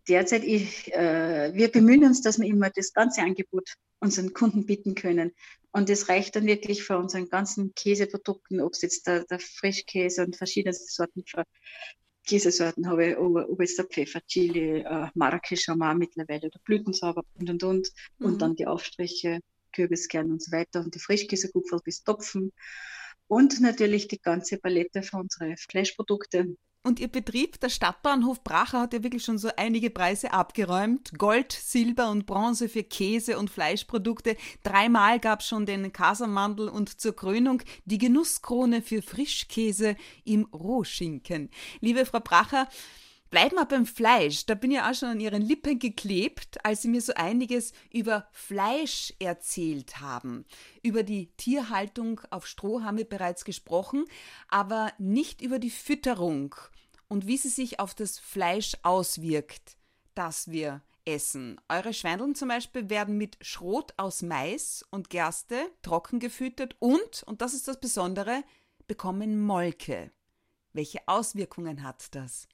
Derzeit, 0.07 0.43
ich, 0.43 0.93
äh, 0.93 1.51
wir 1.53 1.69
bemühen 1.69 2.03
uns, 2.03 2.21
dass 2.21 2.39
wir 2.39 2.47
immer 2.47 2.69
das 2.69 2.93
ganze 2.93 3.21
Angebot 3.21 3.73
unseren 3.99 4.33
Kunden 4.33 4.65
bieten 4.65 4.95
können. 4.95 5.31
Und 5.71 5.89
das 5.89 6.09
reicht 6.09 6.35
dann 6.35 6.45
wirklich 6.45 6.83
für 6.83 6.97
unseren 6.97 7.27
ganzen 7.29 7.73
Käseprodukten, 7.73 8.61
ob 8.61 8.73
es 8.73 8.81
jetzt 8.81 9.07
der, 9.07 9.25
der 9.25 9.39
Frischkäse 9.39 10.23
und 10.25 10.35
verschiedene 10.35 10.73
Sorten 10.73 11.23
von 11.25 11.43
Käsesorten 12.25 12.87
habe, 12.87 13.17
ob, 13.19 13.49
ob 13.49 13.59
jetzt 13.61 13.77
der 13.77 13.85
Pfeffer, 13.85 14.21
Chili, 14.27 14.79
äh, 14.79 15.07
Marrakesch 15.15 15.67
haben 15.67 15.79
wir 15.79 15.93
mittlerweile 15.95 16.47
oder 16.47 16.59
Blütensauber 16.63 17.23
und 17.39 17.49
und 17.49 17.63
und. 17.63 17.89
Mhm. 18.19 18.25
Und 18.25 18.41
dann 18.41 18.55
die 18.55 18.67
Aufstriche, 18.67 19.39
Kürbiskern 19.75 20.31
und 20.31 20.41
so 20.41 20.51
weiter 20.51 20.79
und 20.79 20.95
die 20.95 20.99
Frischkäsegupfel 20.99 21.79
bis 21.83 22.03
Topfen. 22.03 22.51
Und 23.27 23.59
natürlich 23.59 24.07
die 24.07 24.21
ganze 24.21 24.57
Palette 24.57 25.01
für 25.01 25.17
unsere 25.17 25.55
Fleischprodukte, 25.57 26.55
und 26.85 26.99
Ihr 26.99 27.07
Betrieb, 27.07 27.59
der 27.61 27.69
Stadtbahnhof 27.69 28.43
Bracher, 28.43 28.81
hat 28.81 28.93
ja 28.93 29.01
wirklich 29.01 29.23
schon 29.23 29.39
so 29.39 29.49
einige 29.57 29.89
Preise 29.89 30.33
abgeräumt. 30.33 31.13
Gold, 31.17 31.51
Silber 31.51 32.11
und 32.11 32.27
Bronze 32.27 32.69
für 32.69 32.83
Käse 32.83 33.39
und 33.39 33.49
Fleischprodukte. 33.49 34.37
Dreimal 34.61 35.19
gab 35.19 35.39
es 35.39 35.47
schon 35.47 35.65
den 35.65 35.91
Kasamandel 35.91 36.69
und 36.69 37.01
zur 37.01 37.15
Krönung 37.15 37.63
die 37.85 37.97
Genusskrone 37.97 38.83
für 38.83 39.01
Frischkäse 39.01 39.95
im 40.25 40.45
Rohschinken. 40.53 41.49
Liebe 41.79 42.05
Frau 42.05 42.19
Bracher, 42.19 42.69
Bleiben 43.29 43.55
wir 43.55 43.65
beim 43.65 43.85
Fleisch. 43.85 44.45
Da 44.45 44.55
bin 44.55 44.71
ich 44.71 44.79
auch 44.79 44.93
schon 44.93 45.09
an 45.09 45.19
Ihren 45.19 45.41
Lippen 45.41 45.79
geklebt, 45.79 46.63
als 46.63 46.83
Sie 46.83 46.87
mir 46.87 47.01
so 47.01 47.13
einiges 47.15 47.73
über 47.91 48.27
Fleisch 48.31 49.13
erzählt 49.19 49.99
haben. 49.99 50.45
Über 50.83 51.03
die 51.03 51.27
Tierhaltung 51.37 52.21
auf 52.29 52.47
Stroh 52.47 52.83
haben 52.83 52.97
wir 52.97 53.09
bereits 53.09 53.43
gesprochen, 53.43 54.05
aber 54.47 54.93
nicht 54.99 55.41
über 55.41 55.59
die 55.59 55.71
Fütterung 55.71 56.55
und 57.07 57.27
wie 57.27 57.37
sie 57.37 57.49
sich 57.49 57.79
auf 57.79 57.93
das 57.93 58.19
Fleisch 58.19 58.75
auswirkt, 58.83 59.77
das 60.13 60.49
wir 60.49 60.81
essen. 61.05 61.59
Eure 61.69 61.93
Schweindeln 61.93 62.35
zum 62.35 62.49
Beispiel 62.49 62.89
werden 62.89 63.17
mit 63.17 63.37
Schrot 63.41 63.93
aus 63.97 64.21
Mais 64.21 64.83
und 64.89 65.09
Gerste 65.09 65.69
trocken 65.81 66.19
gefüttert 66.19 66.75
und, 66.79 67.23
und 67.23 67.41
das 67.41 67.53
ist 67.53 67.67
das 67.67 67.79
Besondere, 67.79 68.43
bekommen 68.87 69.39
Molke. 69.39 70.11
Welche 70.73 71.07
Auswirkungen 71.07 71.83
hat 71.83 72.13
das? 72.15 72.47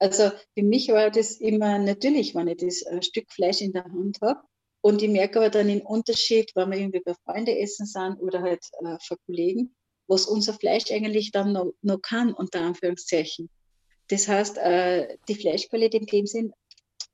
Also 0.00 0.30
für 0.54 0.64
mich 0.64 0.88
war 0.88 1.10
das 1.10 1.36
immer 1.36 1.78
natürlich, 1.78 2.34
wenn 2.34 2.48
ich 2.48 2.56
das 2.56 2.82
äh, 2.82 3.02
Stück 3.02 3.30
Fleisch 3.30 3.60
in 3.60 3.72
der 3.72 3.84
Hand 3.84 4.18
habe. 4.22 4.40
Und 4.82 5.02
ich 5.02 5.10
merke 5.10 5.38
aber 5.38 5.50
dann 5.50 5.68
den 5.68 5.82
Unterschied, 5.82 6.50
wenn 6.54 6.70
wir 6.70 6.78
irgendwie 6.78 7.02
bei 7.04 7.14
Freunden 7.24 7.54
essen 7.56 7.84
sind 7.84 8.16
oder 8.20 8.40
halt 8.40 8.64
äh, 8.82 8.96
für 9.02 9.16
Kollegen, 9.26 9.74
was 10.08 10.24
unser 10.24 10.54
Fleisch 10.54 10.90
eigentlich 10.90 11.32
dann 11.32 11.52
noch, 11.52 11.74
noch 11.82 12.00
kann, 12.00 12.32
unter 12.32 12.62
Anführungszeichen. 12.62 13.50
Das 14.08 14.26
heißt, 14.26 14.56
äh, 14.56 15.18
die 15.28 15.34
Fleischqualität 15.34 16.00
in 16.00 16.06
dem 16.06 16.26
Sinn, 16.26 16.52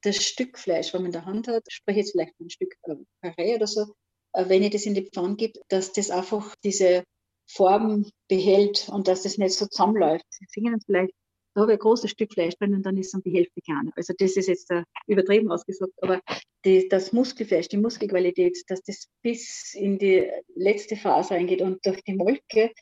das 0.02 0.22
Stück 0.22 0.56
Fleisch, 0.56 0.94
was 0.94 1.00
man 1.00 1.06
in 1.06 1.12
der 1.12 1.24
Hand 1.24 1.48
hat, 1.48 1.64
sprich 1.68 1.96
jetzt 1.96 2.12
vielleicht 2.12 2.38
ein 2.40 2.50
Stück 2.50 2.76
äh, 3.20 3.56
oder 3.56 3.66
so, 3.66 3.94
äh, 4.32 4.48
wenn 4.48 4.62
ich 4.62 4.70
das 4.70 4.86
in 4.86 4.94
die 4.94 5.10
Pfanne 5.10 5.34
gebe, 5.34 5.58
dass 5.68 5.92
das 5.92 6.10
einfach 6.10 6.54
diese 6.62 7.02
Form 7.48 8.08
behält 8.28 8.88
und 8.90 9.08
dass 9.08 9.24
das 9.24 9.38
nicht 9.38 9.54
so 9.54 9.66
zusammenläuft. 9.66 10.24
Sie 10.30 10.46
sehen 10.48 10.72
es 10.74 10.84
vielleicht 10.84 11.12
da 11.56 11.62
habe 11.62 11.72
ich 11.72 11.78
ein 11.78 11.82
großes 11.82 12.10
Stück 12.10 12.34
Fleisch 12.34 12.54
drin 12.58 12.74
und 12.74 12.82
dann 12.84 12.98
ist 12.98 13.08
es 13.08 13.14
um 13.14 13.22
die 13.22 13.30
Hälfte 13.30 13.62
kleiner. 13.62 13.90
Also 13.96 14.12
das 14.18 14.36
ist 14.36 14.46
jetzt 14.46 14.70
übertrieben 15.06 15.50
ausgesagt, 15.50 15.94
aber 16.02 16.20
die, 16.66 16.86
das 16.88 17.14
Muskelfleisch, 17.14 17.68
die 17.68 17.78
Muskelqualität, 17.78 18.62
dass 18.68 18.82
das 18.82 19.06
bis 19.22 19.72
in 19.72 19.98
die 19.98 20.30
letzte 20.54 20.96
Phase 20.96 21.34
eingeht 21.34 21.62
und 21.62 21.84
durch 21.86 22.02
die 22.04 22.14
Molke, 22.14 22.72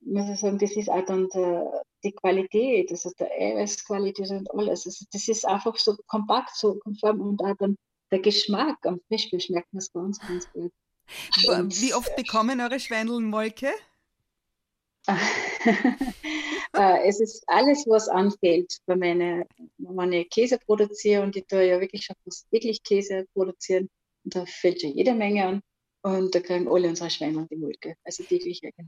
muss 0.00 0.30
ich 0.30 0.40
sagen, 0.40 0.58
das 0.58 0.74
ist 0.74 0.88
auch 0.88 1.04
dann 1.04 1.28
der, 1.34 1.82
die 2.02 2.12
Qualität, 2.12 2.90
also 2.90 3.10
der 3.18 3.30
Eiweißqualität 3.30 4.30
und 4.30 4.50
alles. 4.52 4.86
Also 4.86 5.04
das 5.12 5.28
ist 5.28 5.44
einfach 5.44 5.76
so 5.76 5.94
kompakt, 6.06 6.56
so 6.56 6.78
konform 6.78 7.20
und 7.20 7.42
auch 7.42 7.56
dann 7.58 7.76
der 8.10 8.20
Geschmack 8.20 8.78
am 8.86 9.02
Fischfleisch 9.08 9.46
schmeckt 9.46 9.70
man 9.70 9.80
es 9.80 9.92
ganz, 9.92 10.18
ganz 10.20 10.50
gut. 10.52 10.72
Wie 11.36 11.92
oft 11.92 12.16
bekommen 12.16 12.58
eure 12.62 12.80
Schweindeln 12.80 13.28
Molke? 13.28 13.70
Äh, 16.78 17.08
es 17.08 17.18
ist 17.18 17.42
alles, 17.48 17.84
was 17.88 18.08
anfällt, 18.08 18.78
bei 18.86 18.94
meine, 18.94 19.46
wenn 19.78 20.12
ich 20.12 20.30
Käse 20.30 20.58
produziere 20.58 21.22
und 21.22 21.34
ich 21.34 21.44
tue 21.46 21.66
ja 21.66 21.80
wirklich 21.80 22.04
schon 22.04 22.14
fast 22.24 22.46
wirklich 22.52 22.82
Käse 22.84 23.26
produzieren, 23.34 23.88
und 24.24 24.36
da 24.36 24.46
fällt 24.46 24.80
schon 24.80 24.92
jede 24.92 25.12
Menge 25.12 25.44
an 25.44 25.62
und 26.02 26.32
da 26.34 26.40
kriegen 26.40 26.68
alle 26.68 26.88
unsere 26.88 27.10
Schweine 27.10 27.48
die 27.50 27.56
Molke, 27.56 27.96
also 28.04 28.22
täglich 28.22 28.62
eigentlich. 28.62 28.86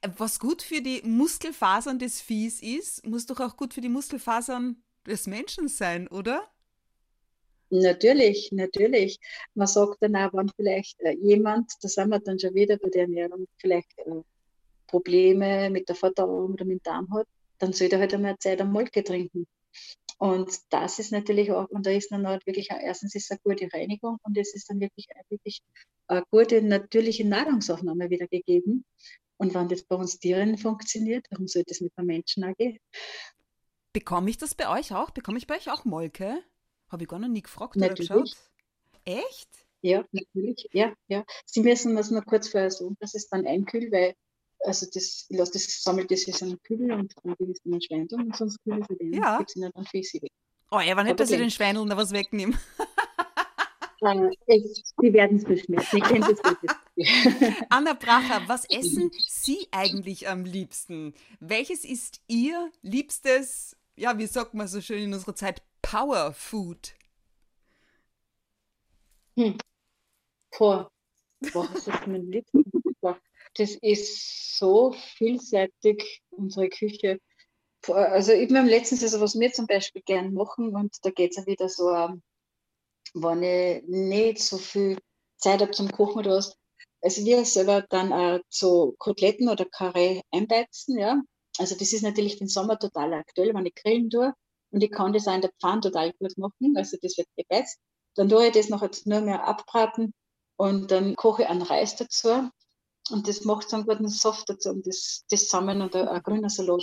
Äh, 0.00 0.10
was 0.16 0.38
gut 0.38 0.62
für 0.62 0.80
die 0.80 1.02
Muskelfasern 1.02 1.98
des 1.98 2.20
Viehs 2.20 2.62
ist, 2.62 3.04
muss 3.04 3.26
doch 3.26 3.40
auch 3.40 3.56
gut 3.56 3.74
für 3.74 3.80
die 3.80 3.88
Muskelfasern 3.88 4.80
des 5.04 5.26
Menschen 5.26 5.66
sein, 5.66 6.06
oder? 6.06 6.48
Natürlich, 7.70 8.50
natürlich. 8.52 9.18
Man 9.54 9.66
sagt 9.66 10.02
dann 10.02 10.14
auch, 10.14 10.32
wenn 10.34 10.50
vielleicht 10.54 11.00
äh, 11.00 11.16
jemand, 11.20 11.72
da 11.82 11.88
sind 11.88 12.10
wir 12.10 12.20
dann 12.20 12.38
schon 12.38 12.54
wieder 12.54 12.76
bei 12.78 12.90
der 12.90 13.02
Ernährung, 13.02 13.48
vielleicht 13.58 13.92
Probleme 14.88 15.70
mit 15.70 15.88
der 15.88 15.94
Verdauung 15.94 16.54
oder 16.54 16.64
mit 16.64 16.80
dem 16.80 16.82
Darm 16.82 17.14
hat, 17.14 17.26
dann 17.58 17.72
soll 17.72 17.88
er 17.88 18.00
halt 18.00 18.14
einmal 18.14 18.38
Zeit 18.38 18.60
am 18.60 18.72
Molke 18.72 19.04
trinken. 19.04 19.46
Und 20.18 20.50
das 20.70 20.98
ist 20.98 21.12
natürlich 21.12 21.52
auch, 21.52 21.68
und 21.68 21.86
da 21.86 21.90
ist 21.90 22.10
dann 22.10 22.26
halt 22.26 22.44
wirklich, 22.44 22.70
erstens 22.70 23.14
ist 23.14 23.30
eine 23.30 23.38
gute 23.44 23.72
Reinigung 23.72 24.18
und 24.24 24.36
es 24.36 24.52
ist 24.54 24.68
dann 24.68 24.80
wirklich, 24.80 25.06
wirklich 25.28 25.62
eine 26.08 26.24
gute 26.30 26.60
natürliche 26.60 27.24
Nahrungsaufnahme 27.24 28.10
wieder 28.10 28.26
gegeben. 28.26 28.84
Und 29.36 29.54
wenn 29.54 29.68
das 29.68 29.84
bei 29.84 29.94
uns 29.94 30.18
Tieren 30.18 30.58
funktioniert, 30.58 31.26
warum 31.30 31.46
sollte 31.46 31.70
es 31.70 31.80
mit 31.80 31.96
den 31.96 32.06
Menschen 32.06 32.42
auch 32.42 32.56
gehen? 32.56 32.80
Bekomme 33.92 34.30
ich 34.30 34.38
das 34.38 34.56
bei 34.56 34.68
euch 34.68 34.92
auch? 34.92 35.10
Bekomme 35.10 35.38
ich 35.38 35.46
bei 35.46 35.56
euch 35.56 35.70
auch 35.70 35.84
Molke? 35.84 36.42
Habe 36.90 37.04
ich 37.04 37.08
gar 37.08 37.20
noch 37.20 37.28
nie 37.28 37.42
gefragt 37.42 37.76
natürlich. 37.76 38.10
oder 38.10 38.22
geschaut. 38.22 38.36
Echt? 39.04 39.48
Ja, 39.82 40.04
natürlich. 40.10 40.68
Ja, 40.72 40.92
ja. 41.06 41.24
Sie 41.46 41.60
müssen 41.60 41.94
das 41.94 42.10
nur 42.10 42.22
kurz 42.22 42.48
vorher 42.48 42.72
so, 42.72 42.92
dass 42.98 43.14
es 43.14 43.28
dann 43.28 43.46
einkühlt, 43.46 43.92
weil 43.92 44.14
also 44.60 44.86
das, 44.92 45.26
ich 45.28 45.36
lasse 45.36 45.52
das, 45.52 45.82
sammelt 45.82 46.10
das 46.10 46.24
in 46.24 46.32
so 46.32 46.44
einen 46.44 46.62
Kübel 46.62 46.92
und 46.92 47.14
dann 47.22 47.34
gebe 47.36 47.52
ich 47.52 47.58
es 47.58 47.62
dann 47.64 47.80
Schweindeln 47.80 48.22
und 48.22 48.36
sonst 48.36 48.62
Kübel 48.62 48.84
für 48.84 48.96
den 48.96 49.12
ja. 49.12 49.44
ihnen 49.54 49.70
dann 49.74 49.84
Fische 49.86 50.20
weg. 50.22 50.32
Oh 50.70 50.80
ja, 50.80 50.96
wann 50.96 51.06
nicht, 51.06 51.18
dass 51.18 51.30
ich 51.30 51.38
den 51.38 51.50
Schweindeln 51.50 51.88
da 51.88 51.96
was 51.96 52.12
wegnehme. 52.12 52.58
äh, 54.46 54.60
sie 55.00 55.12
werden 55.12 55.38
es 55.38 55.44
beschmerzen. 55.44 56.02
Anna 57.70 57.94
Bracher, 57.94 58.42
was 58.46 58.64
essen 58.66 59.10
Sie 59.26 59.66
eigentlich 59.70 60.28
am 60.28 60.44
liebsten? 60.44 61.14
Welches 61.40 61.84
ist 61.84 62.20
Ihr 62.26 62.70
liebstes, 62.82 63.76
ja, 63.96 64.18
wie 64.18 64.26
sagt 64.26 64.54
man 64.54 64.68
so 64.68 64.80
schön 64.80 65.04
in 65.04 65.14
unserer 65.14 65.34
Zeit, 65.34 65.62
Power 65.80 66.32
Food? 66.32 66.94
Hm. 69.36 69.56
Boah, 70.58 70.90
was 71.40 71.86
ist 71.86 72.06
mein 72.06 72.30
liebstes? 72.30 72.64
Das 73.58 73.76
ist 73.82 74.56
so 74.58 74.92
vielseitig, 75.16 76.22
unsere 76.30 76.68
Küche. 76.68 77.18
Also 77.86 78.32
ich 78.32 78.50
meine, 78.50 78.68
letztens 78.68 79.02
ist 79.02 79.18
was 79.20 79.38
wir 79.38 79.52
zum 79.52 79.66
Beispiel 79.66 80.02
gern 80.02 80.34
machen 80.34 80.74
und 80.74 80.96
da 81.02 81.10
geht 81.10 81.30
es 81.30 81.36
ja 81.36 81.46
wieder 81.46 81.68
so, 81.68 81.90
ähm, 81.90 82.22
wenn 83.14 83.42
ich 83.42 83.82
nicht 83.86 84.42
so 84.42 84.58
viel 84.58 84.98
Zeit 85.36 85.60
habe 85.60 85.70
zum 85.70 85.90
Kochen 85.90 86.18
oder 86.18 86.32
was, 86.32 86.56
also 87.00 87.24
wir 87.24 87.44
selber 87.44 87.82
dann 87.88 88.12
auch 88.12 88.40
so 88.48 88.94
Koteletten 88.98 89.48
oder 89.48 89.64
Karree 89.64 90.22
einbeizen, 90.32 90.98
ja. 90.98 91.22
Also 91.58 91.76
das 91.76 91.92
ist 91.92 92.02
natürlich 92.02 92.38
den 92.38 92.48
Sommer 92.48 92.78
total 92.78 93.14
aktuell, 93.14 93.54
wenn 93.54 93.66
ich 93.66 93.74
grillen 93.74 94.10
tue 94.10 94.32
und 94.70 94.82
ich 94.82 94.90
kann 94.90 95.12
das 95.12 95.26
auch 95.28 95.34
in 95.34 95.40
der 95.40 95.52
Pfanne 95.60 95.80
total 95.80 96.12
gut 96.14 96.36
machen, 96.36 96.76
also 96.76 96.96
das 97.00 97.16
wird 97.16 97.28
gebeizt. 97.36 97.78
Dann 98.16 98.28
tue 98.28 98.46
ich 98.46 98.52
das 98.52 98.68
noch 98.68 98.82
jetzt 98.82 99.06
nur 99.06 99.20
mehr 99.20 99.44
abbraten 99.44 100.12
und 100.56 100.90
dann 100.90 101.14
koche 101.16 101.42
ich 101.42 101.48
einen 101.48 101.62
Reis 101.62 101.96
dazu 101.96 102.50
und 103.10 103.28
das 103.28 103.44
macht 103.44 103.68
so 103.70 103.76
einen 103.76 103.86
guten 103.86 104.08
Soft 104.08 104.48
dazu 104.48 104.70
und 104.70 104.86
das, 104.86 105.24
das 105.30 105.44
zusammen 105.48 105.82
und 105.82 105.94
ein, 105.94 106.08
ein 106.08 106.22
grüner 106.22 106.50
Salat. 106.50 106.82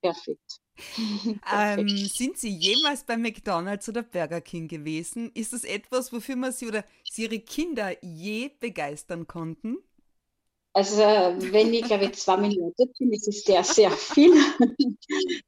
Perfekt. 0.00 0.60
ähm, 1.54 1.88
sind 1.88 2.36
Sie 2.36 2.50
jemals 2.50 3.04
bei 3.04 3.16
McDonald's 3.16 3.88
oder 3.88 4.02
Burger 4.02 4.40
King 4.40 4.68
gewesen? 4.68 5.30
Ist 5.34 5.52
das 5.52 5.64
etwas, 5.64 6.12
wofür 6.12 6.36
man 6.36 6.52
Sie 6.52 6.66
oder 6.66 6.84
Sie 7.10 7.22
Ihre 7.22 7.40
Kinder 7.40 7.92
je 8.02 8.50
begeistern 8.60 9.26
konnten? 9.26 9.78
Also, 10.74 10.98
wenn 10.98 11.72
ich, 11.72 11.84
glaube 11.84 12.04
ich, 12.04 12.12
zwei 12.16 12.36
Minuten 12.36 12.74
dort 12.76 12.98
bin, 12.98 13.10
ist 13.10 13.26
es 13.26 13.44
sehr, 13.44 13.64
sehr 13.64 13.90
viel. 13.90 14.32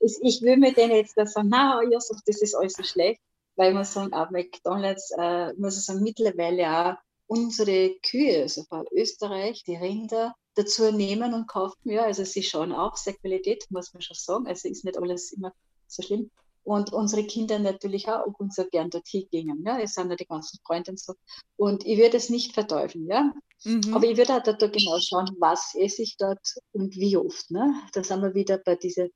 ich 0.01 0.41
will 0.41 0.57
mir 0.57 0.73
denen 0.73 0.97
jetzt 0.97 1.17
sagen, 1.17 1.49
na, 1.51 1.83
Josef, 1.83 2.17
das 2.25 2.41
ist 2.41 2.55
alles 2.55 2.73
so 2.73 2.83
schlecht, 2.83 3.21
weil 3.57 3.75
man 3.75 3.85
sagen, 3.85 4.15
auch 4.15 4.31
McDonalds, 4.31 5.13
äh, 5.19 5.53
muss 5.59 5.77
ich 5.77 5.85
sagen, 5.85 6.03
mittlerweile 6.03 6.71
auch 6.71 6.97
unsere 7.29 7.95
Kühe, 8.03 8.43
also 8.43 8.65
von 8.65 8.87
Österreich, 8.91 9.63
die 9.65 9.77
Rinder 9.77 10.35
dazu 10.55 10.91
nehmen 10.91 11.35
und 11.35 11.47
kaufen. 11.47 11.91
Ja, 11.91 12.05
also 12.05 12.25
sie 12.25 12.43
schauen 12.43 12.73
auch 12.73 12.97
sehr 12.97 13.15
Qualität, 13.15 13.67
muss 13.71 13.93
man 13.93 14.03
schon 14.03 14.17
sagen. 14.17 14.47
Also 14.49 14.69
ist 14.69 14.85
nicht 14.85 14.99
alles 14.99 15.33
immer 15.33 15.53
so 15.87 16.03
schlimm. 16.03 16.31
Und 16.65 16.93
unsere 16.93 17.25
Kinder 17.25 17.59
natürlich 17.59 18.09
auch, 18.09 18.27
ob 18.27 18.41
uns 18.41 18.61
gern 18.71 18.91
dorthin 18.91 19.27
gingen. 19.31 19.63
Ja, 19.65 19.79
es 19.79 19.95
sind 19.95 20.11
ja 20.11 20.17
die 20.17 20.27
ganzen 20.27 20.59
Freunde 20.67 20.91
und 20.91 21.01
so. 21.01 21.15
Und 21.57 21.87
ich 21.87 21.99
würde 21.99 22.17
es 22.17 22.29
nicht 22.29 22.53
verteufeln, 22.53 23.07
ja. 23.07 23.33
Mhm. 23.65 23.95
Aber 23.95 24.05
ich 24.05 24.17
würde 24.17 24.35
auch 24.35 24.43
dort 24.43 24.61
genau 24.61 24.99
schauen, 25.01 25.31
was 25.39 25.75
esse 25.75 26.03
ich 26.03 26.17
dort 26.19 26.57
und 26.73 26.95
wie 26.97 27.17
oft. 27.17 27.51
Ne? 27.51 27.75
Da 27.93 28.05
sind 28.05 28.21
wir 28.23 28.35
wieder 28.35 28.59
bei 28.59 28.77
diesen 28.77 29.11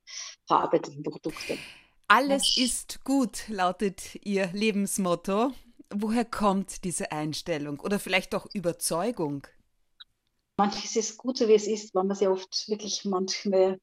verarbeiteten 0.47 1.03
Produkten. 1.03 1.59
Alles 2.07 2.57
ist 2.57 3.03
gut, 3.03 3.47
lautet 3.49 4.15
Ihr 4.23 4.49
Lebensmotto 4.53 5.51
woher 5.89 6.25
kommt 6.25 6.83
diese 6.83 7.11
Einstellung 7.11 7.79
oder 7.79 7.99
vielleicht 7.99 8.35
auch 8.35 8.47
Überzeugung? 8.53 9.47
manches 10.57 10.95
ist 10.95 11.17
gut 11.17 11.37
so, 11.37 11.47
wie 11.47 11.53
es 11.53 11.67
ist, 11.67 11.93
weil 11.95 12.05
man 12.05 12.15
sich 12.15 12.27
oft 12.27 12.67
wirklich 12.67 13.05
manchmal 13.05 13.79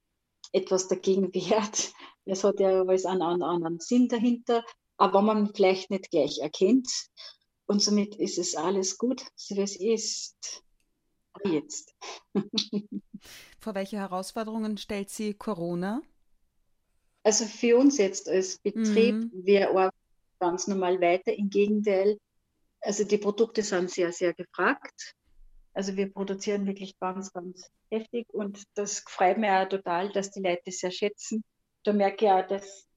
etwas 0.52 0.88
dagegen 0.88 1.32
wehrt. 1.34 1.92
Es 2.24 2.44
hat 2.44 2.60
ja 2.60 2.82
alles 2.82 3.06
einen, 3.06 3.22
einen 3.22 3.42
anderen 3.42 3.80
Sinn 3.80 4.08
dahinter, 4.08 4.64
aber 4.96 5.22
man 5.22 5.54
vielleicht 5.54 5.90
nicht 5.90 6.10
gleich 6.10 6.38
erkennt. 6.38 6.88
Und 7.66 7.82
somit 7.82 8.16
ist 8.16 8.38
es 8.38 8.56
alles 8.56 8.98
gut, 8.98 9.24
so 9.36 9.56
wie 9.56 9.62
es 9.62 9.76
ist. 9.76 10.62
Jetzt. 11.44 11.94
Vor 13.60 13.74
welche 13.74 13.98
Herausforderungen 13.98 14.76
stellt 14.76 15.10
sie 15.10 15.34
Corona? 15.34 16.02
Also 17.22 17.44
für 17.44 17.76
uns 17.76 17.98
jetzt 17.98 18.28
als 18.28 18.58
Betrieb, 18.58 19.14
mhm. 19.14 19.30
wir 19.32 19.68
arbeiten 19.70 19.96
ganz 20.40 20.66
normal 20.66 21.00
weiter. 21.00 21.32
Im 21.32 21.48
Gegenteil, 21.50 22.18
also 22.80 23.04
die 23.04 23.18
Produkte 23.18 23.62
sind 23.62 23.90
sehr, 23.90 24.12
sehr 24.12 24.34
gefragt. 24.34 25.14
Also 25.72 25.96
wir 25.96 26.12
produzieren 26.12 26.66
wirklich 26.66 26.98
ganz, 26.98 27.32
ganz 27.32 27.70
heftig 27.90 28.26
und 28.32 28.64
das 28.74 29.04
freut 29.06 29.38
mich 29.38 29.50
auch 29.50 29.68
total, 29.68 30.10
dass 30.10 30.32
die 30.32 30.40
Leute 30.40 30.72
sehr 30.72 30.90
schätzen. 30.90 31.44
Da 31.84 31.92
merke 31.92 32.24
ich 32.24 32.30
auch, 32.30 32.46
dass 32.46 32.88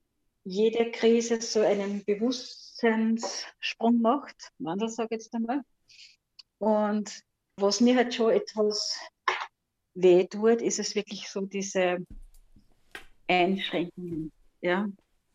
jede 0.44 0.90
Krise 0.92 1.40
so 1.42 1.62
einen 1.62 2.04
Bewusstseinssprung 2.04 4.02
macht, 4.02 4.52
Wandel 4.58 4.90
sage 4.90 5.16
ich 5.16 5.24
jetzt 5.24 5.34
einmal. 5.36 5.62
Und 6.58 7.22
was 7.58 7.80
mir 7.80 7.96
halt 7.96 8.14
schon 8.14 8.32
etwas 8.32 9.00
weh 9.94 10.26
tut, 10.26 10.62
ist 10.62 10.80
es 10.80 10.96
wirklich 10.96 11.30
so 11.30 11.42
diese 11.42 11.98
Einschränkungen, 13.28 14.32
ja, 14.62 14.88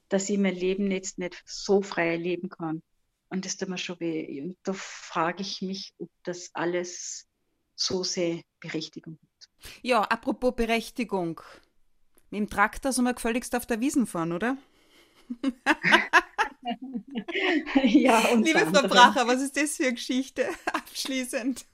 dass 0.08 0.28
ich 0.28 0.38
mein 0.38 0.54
Leben 0.54 0.90
jetzt 0.90 1.18
nicht 1.18 1.42
so 1.46 1.82
frei 1.82 2.16
leben 2.16 2.48
kann. 2.48 2.82
Und 3.28 3.44
das 3.44 3.56
tut 3.56 3.68
mir 3.68 3.78
schon 3.78 4.00
weh. 4.00 4.40
Und 4.40 4.56
da 4.62 4.72
frage 4.72 5.42
ich 5.42 5.60
mich, 5.60 5.94
ob 5.98 6.08
das 6.24 6.50
alles 6.54 7.26
so 7.74 8.02
sehr 8.02 8.40
Berechtigung 8.60 9.18
hat. 9.22 9.70
Ja, 9.82 10.02
apropos 10.02 10.54
Berechtigung. 10.56 11.40
Mit 12.30 12.40
dem 12.40 12.50
Traktor 12.50 12.92
sind 12.92 13.04
wir 13.04 13.14
gefälligst 13.14 13.54
auf 13.54 13.66
der 13.66 13.80
Wiesen 13.80 14.06
fahren, 14.06 14.32
oder? 14.32 14.56
ja, 17.84 18.18
und 18.32 18.44
Liebe 18.44 18.60
Frau 18.60 18.88
Bracher, 18.88 19.26
was 19.26 19.42
ist 19.42 19.56
das 19.56 19.76
für 19.76 19.84
eine 19.84 19.94
Geschichte? 19.94 20.48
Abschließend. 20.72 21.66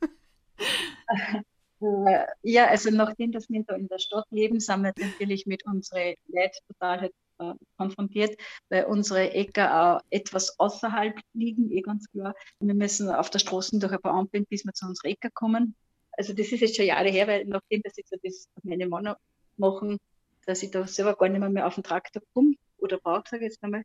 Ja, 2.42 2.66
also 2.66 2.90
nachdem 2.90 3.32
dass 3.32 3.48
wir 3.48 3.64
da 3.64 3.74
in 3.74 3.88
der 3.88 3.98
Stadt 3.98 4.26
leben, 4.30 4.60
sind 4.60 4.82
wir 4.82 4.92
natürlich 4.96 5.46
mit 5.46 5.66
unseren 5.66 6.14
Leuten 6.28 6.58
total 6.68 7.00
halt, 7.02 7.14
äh, 7.52 7.64
konfrontiert, 7.76 8.36
weil 8.68 8.84
unsere 8.84 9.32
Äcker 9.32 9.96
auch 9.96 10.00
etwas 10.10 10.58
außerhalb 10.58 11.18
liegen, 11.32 11.70
eh 11.70 11.82
ganz 11.82 12.10
klar. 12.10 12.34
Wir 12.60 12.74
müssen 12.74 13.10
auf 13.10 13.30
der 13.30 13.38
Straße 13.38 13.78
durch 13.78 13.92
ein 13.92 14.00
paar 14.00 14.14
Ampeln, 14.14 14.46
bis 14.48 14.64
wir 14.64 14.72
zu 14.72 14.86
unseren 14.86 15.10
Äcker 15.10 15.30
kommen. 15.30 15.74
Also 16.12 16.32
das 16.32 16.52
ist 16.52 16.60
jetzt 16.60 16.76
schon 16.76 16.86
Jahre 16.86 17.08
her, 17.08 17.26
weil 17.26 17.44
nachdem 17.46 17.82
dass 17.82 17.98
ich 17.98 18.06
so 18.06 18.16
das 18.22 18.48
meine 18.62 18.86
Männer 18.86 19.18
machen, 19.56 19.98
dass 20.46 20.62
ich 20.62 20.70
da 20.70 20.86
selber 20.86 21.16
gar 21.16 21.28
nicht 21.28 21.40
mehr, 21.40 21.50
mehr 21.50 21.66
auf 21.66 21.74
den 21.74 21.84
Traktor 21.84 22.22
komme 22.32 22.54
oder 22.78 22.98
brauche, 22.98 23.24
sage 23.28 23.46
ich 23.46 23.52
jetzt 23.52 23.64
einmal. 23.64 23.84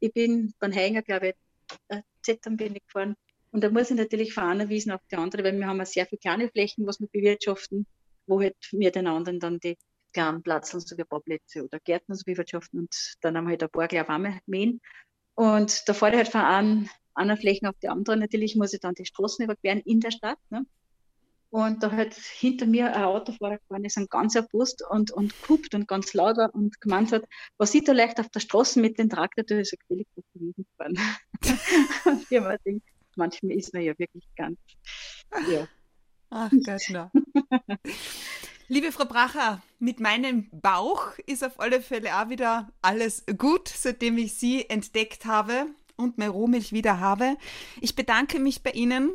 Ich 0.00 0.12
bin 0.12 0.54
beim 0.60 0.74
Heinger, 0.74 1.02
glaube 1.02 1.28
ich, 1.28 1.34
äh, 1.88 2.02
Zettel 2.22 2.56
bin 2.56 2.76
ich 2.76 2.84
gefahren 2.86 3.16
und 3.50 3.64
da 3.64 3.70
muss 3.70 3.90
ich 3.90 3.96
natürlich 3.96 4.34
von 4.34 4.44
einer 4.44 4.68
Wiesen 4.68 4.92
auf 4.92 5.00
die 5.10 5.16
andere, 5.16 5.44
weil 5.44 5.58
wir 5.58 5.66
haben 5.66 5.78
ja 5.78 5.84
sehr 5.84 6.06
viele 6.06 6.20
kleine 6.20 6.48
Flächen, 6.48 6.86
was 6.86 7.00
wir 7.00 7.08
bewirtschaften, 7.08 7.86
wo 8.26 8.40
halt 8.40 8.56
wir 8.72 8.90
den 8.90 9.06
anderen 9.06 9.40
dann 9.40 9.58
die 9.58 9.76
kleinen 10.12 10.42
Platzeln, 10.42 10.80
so 10.80 10.96
wie 10.96 11.04
Bauplätze 11.04 11.64
oder 11.64 11.78
Gärten 11.80 12.14
so 12.14 12.22
bewirtschaften 12.24 12.80
und 12.80 13.14
dann 13.20 13.36
haben 13.36 13.44
wir 13.44 13.50
halt 13.50 13.62
ein 13.62 13.70
paar 13.70 13.88
gleich 13.88 14.08
einmal 14.08 14.40
mähen. 14.46 14.80
Und 15.34 15.88
da 15.88 15.94
fahre 15.94 16.12
ich 16.12 16.18
halt 16.18 16.28
von 16.28 16.40
einem, 16.40 16.88
einer 17.14 17.36
Fläche 17.36 17.68
auf 17.68 17.78
die 17.80 17.88
andere. 17.88 18.16
Natürlich 18.16 18.56
muss 18.56 18.72
ich 18.72 18.80
dann 18.80 18.94
die 18.94 19.04
Straßen 19.04 19.44
überqueren 19.44 19.80
in 19.80 20.00
der 20.00 20.10
Stadt. 20.10 20.38
Ne? 20.50 20.66
Und 21.50 21.82
da 21.82 21.90
hat 21.92 22.14
hinter 22.14 22.66
mir 22.66 22.94
ein 22.94 23.04
Autofahrer 23.04 23.58
gefahren 23.58 23.84
ist, 23.84 23.96
ein 23.96 24.08
ganzer 24.08 24.46
und, 24.52 25.10
und 25.10 25.42
guckt 25.42 25.74
und 25.74 25.88
ganz 25.88 26.12
lauter 26.12 26.54
und 26.54 26.80
gemeint 26.80 27.12
hat, 27.12 27.24
was 27.56 27.72
sieht 27.72 27.88
er 27.88 27.94
leicht 27.94 28.20
auf 28.20 28.28
der 28.28 28.40
Straße 28.40 28.80
mit 28.80 28.98
dem 28.98 29.08
Traktor, 29.08 29.44
da 29.44 29.58
ist 29.58 29.72
er 29.72 29.78
völlig 29.86 30.06
auf 30.16 30.24
die 30.34 30.40
Wiesen 30.40 30.66
gefahren. 30.70 30.98
und 32.04 32.26
ich 32.30 32.36
habe 32.36 32.48
mir 32.48 32.58
gedacht, 32.58 32.82
manchmal 33.16 33.52
ist 33.52 33.72
man 33.72 33.82
ja 33.82 33.98
wirklich 33.98 34.24
ganz, 34.36 34.58
ja. 35.50 35.66
Ach 36.30 36.50
Gott, 36.50 36.82
no. 36.90 37.10
Liebe 38.70 38.92
Frau 38.92 39.06
Bracher, 39.06 39.62
mit 39.78 39.98
meinem 39.98 40.50
Bauch 40.50 41.16
ist 41.24 41.42
auf 41.42 41.58
alle 41.58 41.80
Fälle 41.80 42.20
auch 42.20 42.28
wieder 42.28 42.70
alles 42.82 43.24
gut, 43.38 43.66
seitdem 43.66 44.18
ich 44.18 44.34
Sie 44.34 44.68
entdeckt 44.68 45.24
habe 45.24 45.68
und 45.96 46.18
mehr 46.18 46.28
Rohmilch 46.28 46.74
wieder 46.74 47.00
habe. 47.00 47.38
Ich 47.80 47.94
bedanke 47.94 48.38
mich 48.38 48.62
bei 48.62 48.72
Ihnen 48.72 49.12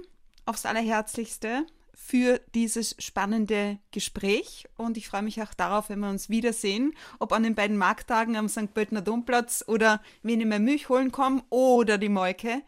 aufs 0.47 0.65
Allerherzlichste 0.65 1.67
für 1.93 2.41
dieses 2.55 2.95
spannende 2.97 3.77
Gespräch 3.91 4.65
und 4.75 4.97
ich 4.97 5.07
freue 5.07 5.21
mich 5.21 5.39
auch 5.43 5.53
darauf, 5.53 5.89
wenn 5.89 5.99
wir 5.99 6.09
uns 6.09 6.29
wiedersehen, 6.29 6.95
ob 7.19 7.31
an 7.31 7.43
den 7.43 7.53
beiden 7.53 7.77
Markttagen 7.77 8.35
am 8.35 8.49
St. 8.49 8.73
Pöltener 8.73 9.03
Domplatz 9.03 9.63
oder 9.67 10.01
wenn 10.23 10.41
ich 10.41 10.47
mehr 10.47 10.57
Milch 10.57 10.89
holen 10.89 11.11
komme 11.11 11.43
oder 11.51 11.99
die 11.99 12.09
Molke. 12.09 12.63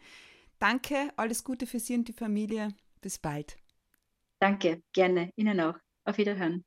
Danke, 0.60 1.12
alles 1.16 1.42
Gute 1.42 1.66
für 1.66 1.80
Sie 1.80 1.96
und 1.96 2.06
die 2.06 2.12
Familie. 2.12 2.68
Bis 3.00 3.18
bald. 3.18 3.56
Danke, 4.38 4.84
gerne. 4.92 5.30
Ihnen 5.34 5.58
auch. 5.60 5.74
Auf 6.04 6.18
Wiederhören. 6.18 6.65